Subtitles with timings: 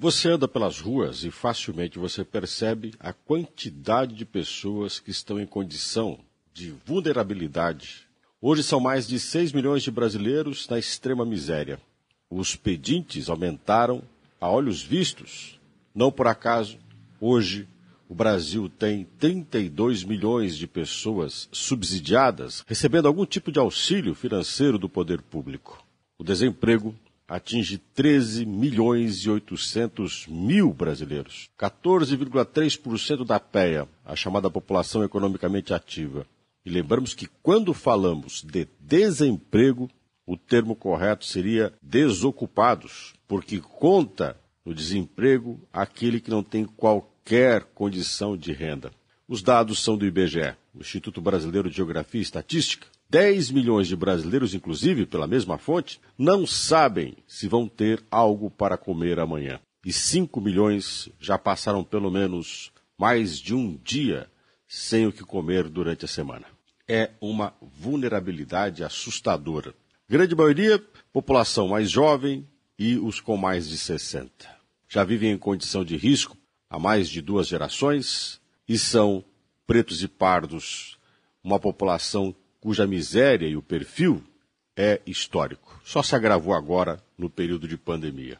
[0.00, 5.46] Você anda pelas ruas e facilmente você percebe a quantidade de pessoas que estão em
[5.46, 6.20] condição
[6.54, 8.06] de vulnerabilidade.
[8.40, 11.80] Hoje são mais de 6 milhões de brasileiros na extrema miséria.
[12.30, 14.00] Os pedintes aumentaram
[14.40, 15.58] a olhos vistos.
[15.92, 16.78] Não por acaso,
[17.20, 17.66] hoje
[18.08, 24.88] o Brasil tem 32 milhões de pessoas subsidiadas recebendo algum tipo de auxílio financeiro do
[24.88, 25.84] poder público.
[26.16, 26.94] O desemprego
[27.28, 36.26] atinge 13 milhões e 800 mil brasileiros, 14,3% da PEA, a chamada população economicamente ativa.
[36.64, 39.90] E lembramos que quando falamos de desemprego,
[40.26, 48.36] o termo correto seria desocupados, porque conta no desemprego aquele que não tem qualquer condição
[48.36, 48.90] de renda.
[49.26, 54.52] Os dados são do IBGE, Instituto Brasileiro de Geografia e Estatística, 10 milhões de brasileiros,
[54.52, 59.58] inclusive, pela mesma fonte, não sabem se vão ter algo para comer amanhã.
[59.84, 64.28] E 5 milhões já passaram pelo menos mais de um dia
[64.66, 66.44] sem o que comer durante a semana.
[66.86, 69.74] É uma vulnerabilidade assustadora.
[70.06, 72.46] Grande maioria, população mais jovem
[72.78, 74.30] e os com mais de 60.
[74.86, 76.36] Já vivem em condição de risco
[76.68, 79.24] há mais de duas gerações e são
[79.66, 80.98] pretos e pardos,
[81.42, 82.34] uma população
[82.68, 84.22] cuja miséria e o perfil
[84.76, 85.80] é histórico.
[85.82, 88.38] Só se agravou agora no período de pandemia.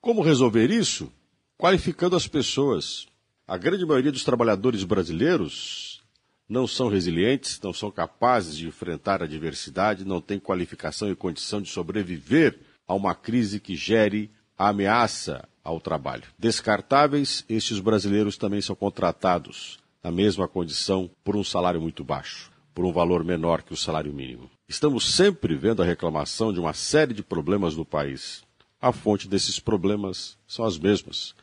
[0.00, 1.12] Como resolver isso?
[1.58, 3.08] Qualificando as pessoas.
[3.48, 6.00] A grande maioria dos trabalhadores brasileiros
[6.48, 11.60] não são resilientes, não são capazes de enfrentar a adversidade, não têm qualificação e condição
[11.60, 16.28] de sobreviver a uma crise que gere ameaça ao trabalho.
[16.38, 22.84] Descartáveis, estes brasileiros também são contratados na mesma condição por um salário muito baixo por
[22.84, 24.48] um valor menor que o salário mínimo.
[24.68, 28.44] Estamos sempre vendo a reclamação de uma série de problemas no país.
[28.80, 31.34] A fonte desses problemas são as mesmas.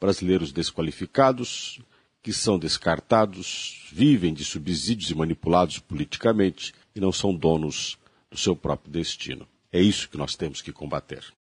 [0.00, 1.78] Brasileiros desqualificados,
[2.20, 7.96] que são descartados, vivem de subsídios e manipulados politicamente e não são donos
[8.28, 9.46] do seu próprio destino.
[9.70, 11.22] É isso que nós temos que combater.